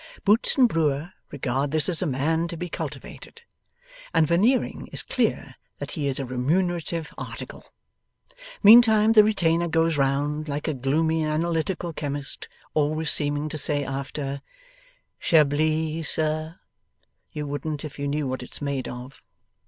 [0.25, 3.43] Boots and Brewer regard this as a man to be cultivated;
[4.15, 7.71] and Veneering is clear that he is a remunerative article.
[8.63, 14.41] Meantime the retainer goes round, like a gloomy Analytical Chemist: always seeming to say, after
[15.19, 16.57] 'Chablis, sir?'
[17.31, 19.21] 'You wouldn't if you knew what it's made of.